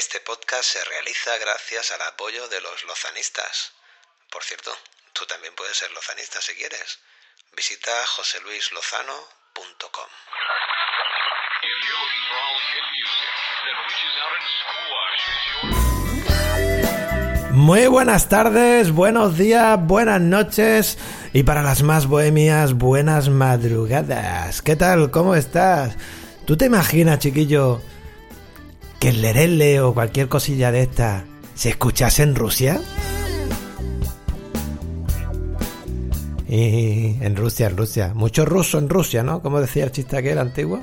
[0.00, 3.72] Este podcast se realiza gracias al apoyo de los lozanistas.
[4.30, 4.74] Por cierto,
[5.12, 7.00] tú también puedes ser lozanista si quieres.
[7.54, 10.08] Visita joseluislozano.com.
[17.50, 20.96] Muy buenas tardes, buenos días, buenas noches
[21.34, 24.62] y para las más bohemias, buenas madrugadas.
[24.62, 25.10] ¿Qué tal?
[25.10, 25.94] ¿Cómo estás?
[26.46, 27.82] ¿Tú te imaginas, chiquillo,
[29.00, 32.80] que el lerele o cualquier cosilla de esta se escuchase en Rusia?
[36.46, 38.12] Y en Rusia, en Rusia.
[38.14, 39.42] Mucho ruso en Rusia, ¿no?
[39.42, 40.80] Como decía el chiste aquel antiguo.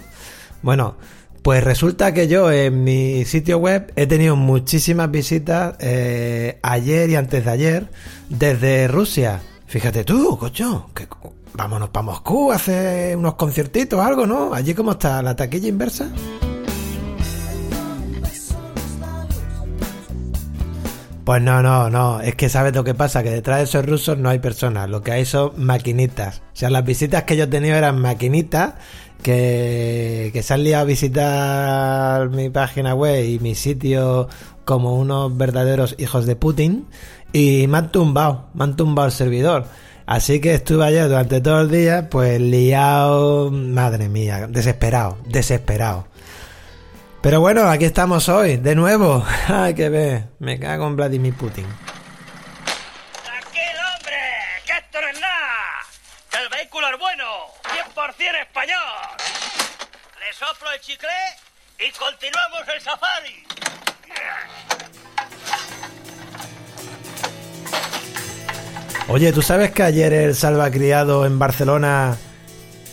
[0.63, 0.95] Bueno,
[1.43, 7.15] pues resulta que yo en mi sitio web he tenido muchísimas visitas eh, ayer y
[7.15, 7.87] antes de ayer
[8.29, 9.41] desde Rusia.
[9.67, 11.07] Fíjate tú, cocho, que
[11.53, 14.53] vámonos para Moscú a hacer unos conciertitos algo, ¿no?
[14.53, 16.09] Allí cómo está la taquilla inversa.
[21.27, 22.21] Pues no, no, no.
[22.21, 24.89] Es que sabes lo que pasa, que detrás de esos rusos no hay personas.
[24.89, 26.37] Lo que hay son maquinitas.
[26.53, 28.75] O sea, las visitas que yo he tenido eran maquinitas
[29.21, 34.29] que, que se han liado a visitar mi página web y mi sitio
[34.63, 36.87] como unos verdaderos hijos de Putin
[37.33, 39.65] y me han tumbado, me han tumbado el servidor.
[40.05, 46.07] Así que estuve ayer durante todo el día, pues liado, madre mía, desesperado, desesperado.
[47.27, 49.21] Pero bueno, aquí estamos hoy, de nuevo.
[49.49, 51.65] Ay, que ve, me cago en Vladimir Putin.
[53.21, 54.15] ¡Tranquilo, hombre!
[54.65, 55.57] ¡Que esto no es nada!
[56.31, 57.25] ¡Que el vehículo es bueno!
[57.93, 58.79] ¡100% español!
[60.21, 61.09] Le soplo el chicle
[61.79, 63.43] y continuamos el safari.
[69.09, 72.15] Oye, ¿tú sabes que ayer el Salvacriado en Barcelona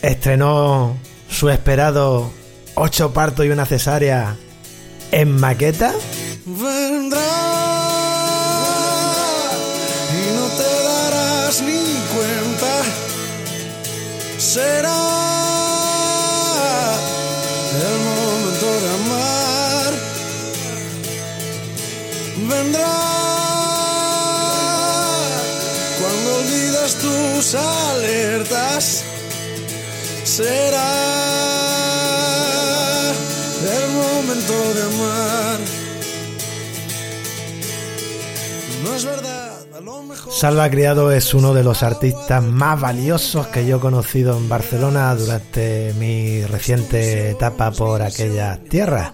[0.01, 0.97] estrenó
[1.29, 2.33] su esperado
[2.75, 4.35] ocho partos y una cesárea
[5.11, 5.93] en maqueta?
[6.45, 7.19] Vendrá
[10.11, 11.83] y no te darás ni
[12.13, 12.83] cuenta.
[14.37, 15.01] Será
[17.81, 19.93] el momento de amar.
[22.49, 22.95] Vendrá
[25.99, 29.03] cuando olvides tus alertas.
[38.95, 40.35] Es.
[40.39, 45.13] Salva Criado es uno de los artistas más valiosos que yo he conocido en Barcelona
[45.15, 49.11] durante mi reciente etapa por aquellas tierras.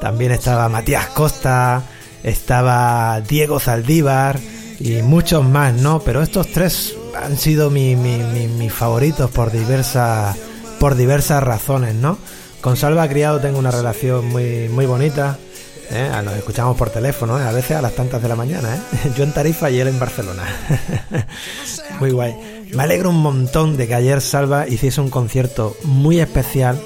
[0.00, 1.82] También estaba Matías Costa,
[2.22, 4.38] estaba Diego Zaldívar
[4.78, 6.00] y muchos más, ¿no?
[6.00, 10.36] Pero estos tres han sido mi- mis favoritos por diversas,
[10.78, 12.18] por diversas razones, ¿no?
[12.60, 15.38] Con Salva Criado tengo una relación muy, muy bonita.
[15.90, 16.10] ¿eh?
[16.24, 17.44] Nos escuchamos por teléfono, ¿eh?
[17.44, 18.74] a veces a las tantas de la mañana.
[18.74, 19.12] ¿eh?
[19.16, 20.42] Yo en Tarifa y él en Barcelona.
[22.00, 22.66] muy guay.
[22.74, 26.78] Me alegro un montón de que ayer Salva hiciese un concierto muy especial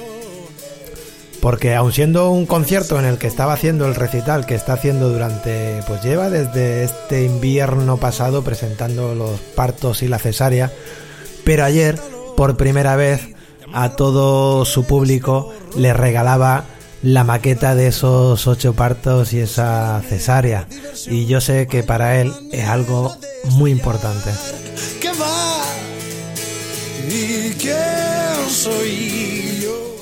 [1.43, 5.09] porque aun siendo un concierto en el que estaba haciendo el recital que está haciendo
[5.09, 10.71] durante, pues lleva desde este invierno pasado presentando los partos y la cesárea,
[11.43, 11.99] pero ayer
[12.37, 13.27] por primera vez
[13.73, 16.65] a todo su público le regalaba
[17.01, 20.67] la maqueta de esos ocho partos y esa cesárea.
[21.07, 23.15] Y yo sé que para él es algo
[23.51, 24.31] muy importante.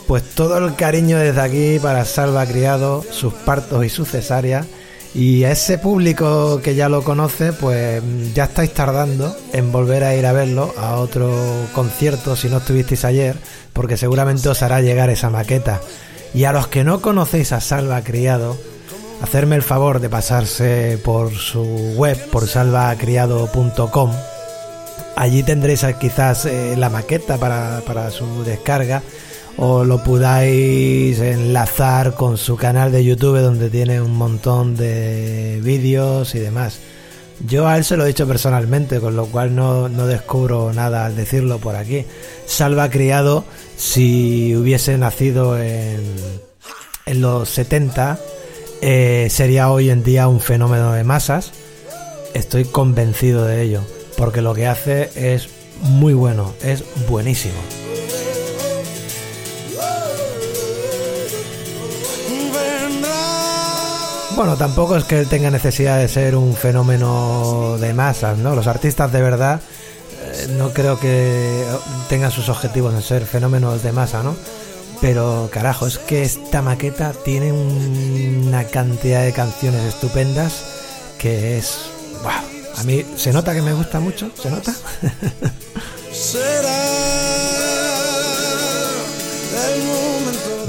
[0.08, 4.66] Pues todo el cariño desde aquí para Salva Criado, sus partos y su cesárea.
[5.14, 8.02] Y a ese público que ya lo conoce, pues
[8.34, 11.34] ya estáis tardando en volver a ir a verlo a otro
[11.74, 13.36] concierto si no estuvisteis ayer,
[13.74, 15.82] porque seguramente os hará llegar esa maqueta.
[16.34, 18.58] Y a los que no conocéis a Salva Criado,
[19.22, 21.62] hacerme el favor de pasarse por su
[21.98, 24.12] web, por salvacriado.com.
[25.18, 29.02] Allí tendréis quizás eh, la maqueta para, para su descarga
[29.58, 36.36] o lo podáis enlazar con su canal de YouTube donde tiene un montón de vídeos
[36.36, 36.80] y demás.
[37.48, 41.06] Yo a él se lo he dicho personalmente, con lo cual no, no descubro nada
[41.06, 42.06] al decirlo por aquí.
[42.46, 43.46] Salva criado
[43.78, 46.02] si hubiese nacido en,
[47.14, 48.20] los 70,
[48.82, 51.52] eh, sería hoy en día un fenómeno de masas.
[52.34, 53.82] Estoy convencido de ello,
[54.18, 55.50] porque lo que hace es
[55.82, 57.60] muy bueno, es buenísimo.
[64.36, 68.56] Bueno, tampoco es que él tenga necesidad de ser un fenómeno de masas, ¿no?
[68.56, 69.62] Los artistas de verdad
[70.24, 71.64] eh, no creo que
[72.10, 74.36] tengan sus objetivos en ser fenómenos de masa, ¿no?
[75.02, 80.64] Pero carajo, es que esta maqueta tiene una cantidad de canciones estupendas
[81.18, 81.78] que es...
[82.24, 82.32] Wow,
[82.78, 84.74] a mí se nota que me gusta mucho, ¿se nota?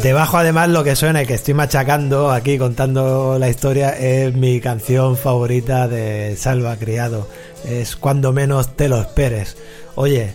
[0.02, 5.16] Debajo además lo que suena que estoy machacando aquí contando la historia es mi canción
[5.16, 7.28] favorita de Salva Criado.
[7.64, 9.56] Es cuando menos te lo esperes.
[9.94, 10.32] Oye,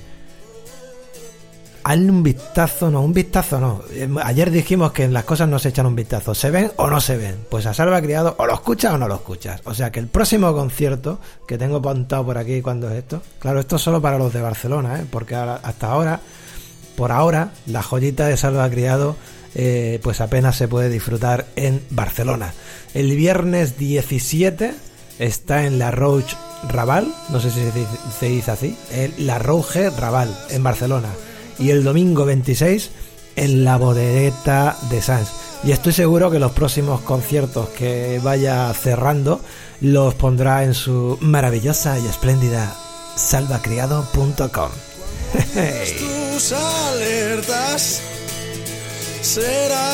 [1.84, 3.82] hazle un vistazo, no, un vistazo no.
[4.24, 7.02] Ayer dijimos que en las cosas no se echan un vistazo, ¿se ven o no
[7.02, 7.36] se ven?
[7.50, 9.60] Pues a Salva Criado o lo escuchas o no lo escuchas.
[9.66, 13.60] O sea que el próximo concierto que tengo apuntado por aquí cuando es esto, claro,
[13.60, 15.06] esto es solo para los de Barcelona, ¿eh?
[15.12, 16.22] porque hasta ahora,
[16.96, 19.18] por ahora, la joyita de Salva Criado
[19.56, 22.54] eh, pues apenas se puede disfrutar en Barcelona.
[22.94, 24.74] El viernes 17
[25.20, 26.36] está en la Rouge
[26.68, 27.62] Raval, no sé si
[28.20, 31.10] se dice así, en la Rouge Raval en Barcelona.
[31.60, 32.92] Y el domingo 26
[33.36, 35.30] en la bodegueta de Sans.
[35.64, 39.42] Y estoy seguro que los próximos conciertos que vaya cerrando
[39.82, 42.76] los pondrá en su maravillosa y espléndida
[43.16, 44.70] salvacriado.com.
[46.34, 48.02] Tus alertas
[49.28, 49.90] será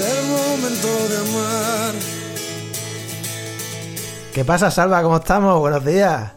[0.00, 1.94] el momento de amar.
[4.32, 5.02] ¿Qué pasa, Salva?
[5.02, 5.60] ¿Cómo estamos?
[5.60, 6.32] Buenos días.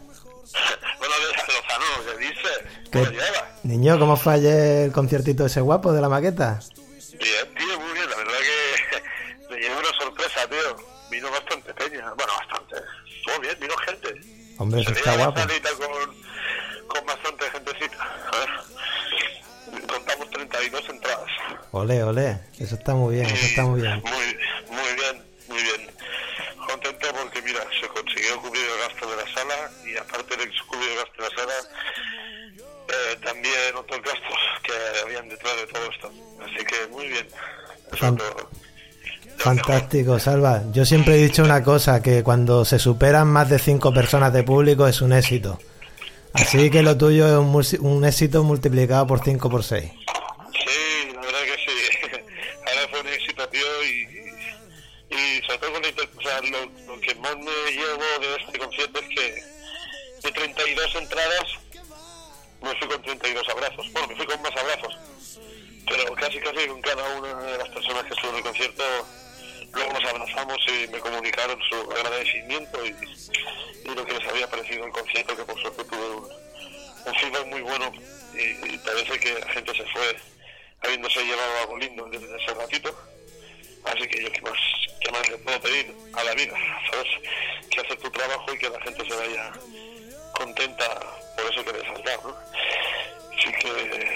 [0.98, 1.86] Buenos días, Lozano.
[2.04, 2.58] ¿Qué dices?
[2.92, 3.18] ¿Cómo ¿Qué?
[3.64, 6.60] Niño, ¿cómo fue ayer el conciertito ese guapo de la maqueta?
[7.18, 8.10] Bien, tío, muy bien.
[8.10, 10.76] La verdad que me llevó una sorpresa, tío.
[11.10, 12.12] Vino bastante peña.
[12.14, 12.76] Bueno, bastante.
[13.16, 14.20] Estuvo bien, vino gente.
[14.58, 18.02] Hombre, eso está guapo salita con, con bastante gentecita.
[18.30, 18.48] A ver.
[19.86, 20.88] Contamos 32
[21.72, 22.38] Ole, ole.
[22.58, 24.00] Eso está muy bien, eso está muy bien.
[24.02, 24.36] Muy,
[24.76, 25.90] muy bien, muy bien.
[26.66, 30.90] Contento porque, mira, se consiguió cubrir el gasto de la sala y aparte de cubrir
[30.90, 31.52] el gasto de la sala,
[32.88, 34.72] eh, también otros gastos que
[35.04, 36.12] habían detrás de todo esto.
[36.44, 37.26] Así que muy bien.
[37.92, 38.18] Fan-
[39.36, 40.62] Fantástico, Salva.
[40.72, 44.42] Yo siempre he dicho una cosa, que cuando se superan más de cinco personas de
[44.42, 45.58] público es un éxito.
[46.32, 49.90] Así que lo tuyo es un, un éxito multiplicado por 5 por 6.
[55.28, 59.00] Y sobre todo con la o sea, lo, que más me llevo de este concierto
[59.00, 59.42] es que
[60.22, 61.44] de 32 entradas
[62.62, 63.92] me fui con 32 abrazos.
[63.92, 64.96] Bueno, me fui con más abrazos.
[65.86, 68.84] Pero casi casi con cada una de las personas que estuvo en el concierto,
[69.72, 72.94] luego nos abrazamos y me comunicaron su agradecimiento y,
[73.88, 76.28] lo que les había parecido el concierto, que por suerte tuve un,
[77.06, 77.90] un feedback muy bueno
[78.34, 80.16] y, y parece que la gente se fue
[80.82, 82.94] habiéndose llevado algo lindo desde ese ratito.
[83.84, 84.58] Así que yo qué más,
[85.00, 86.54] qué más le puedo pedir a la vida,
[86.90, 87.08] ¿sabes?
[87.70, 89.52] Que hacer tu trabajo y que la gente se vaya
[90.32, 91.00] contenta
[91.36, 92.36] por eso que has dado, ¿no?
[93.38, 94.08] Así que,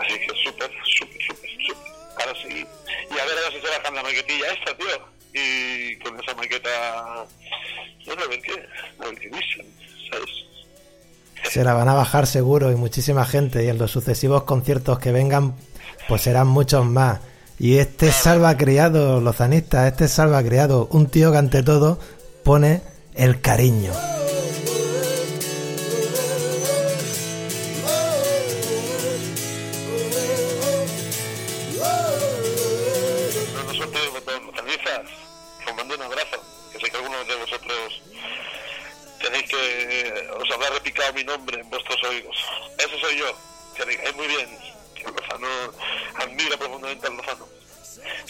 [0.00, 1.92] así que súper, súper, súper, súper.
[2.18, 2.66] Ahora sí.
[3.10, 5.18] Y a ver ahora si se bajan la maquetilla esta, tío.
[5.32, 7.26] Y con esa maqueta,
[8.06, 8.68] bueno, a ver qué,
[9.20, 9.66] qué dicen,
[10.10, 11.50] ¿sabes?
[11.50, 13.64] Se la van a bajar seguro y muchísima gente.
[13.64, 15.54] Y en los sucesivos conciertos que vengan,
[16.08, 17.20] pues serán muchos más.
[17.60, 21.98] Y este salva criado, lozanista, este salva criado, un tío que ante todo
[22.44, 22.82] pone
[23.16, 23.92] el cariño.
[33.54, 35.00] No nosotros, los tanizas,
[35.68, 36.40] os mando un abrazo.
[36.72, 38.02] Que sé que algunos de vosotros
[39.20, 40.28] tenéis que.
[40.40, 42.36] os habrá repicado mi nombre en vuestros oídos.
[42.78, 43.36] Ese soy yo.
[43.76, 44.48] Que digáis muy bien.
[44.94, 45.48] Que Lozano
[46.14, 47.47] admira profundamente al Lozano.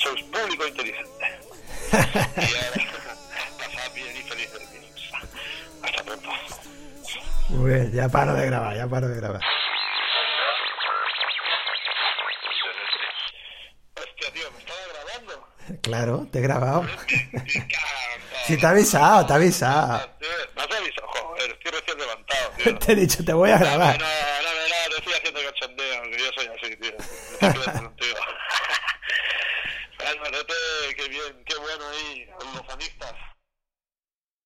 [0.08, 1.38] Sois público inteligente.
[1.92, 2.84] y ahora,
[3.58, 4.62] pasad bien y felices.
[5.82, 6.28] Hasta pronto.
[7.50, 9.40] Muy bien, ya paro de grabar, ya paro de grabar.
[13.96, 15.48] Hostia, tío, me estaba grabando.
[15.82, 16.86] Claro, te he grabado.
[18.46, 20.08] Si te he avisado, te he avisado.
[20.56, 22.78] Me has avisado, joder, estoy recién levantado, tío.
[22.78, 23.98] Te he dicho, te voy a No, grabar.
[23.98, 27.87] no, no, no, te estoy haciendo cachondeo, que yo soy así, tío.